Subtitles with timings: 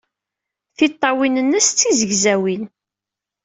[0.77, 2.63] Tiṭṭawin-nnes d tizegzawin.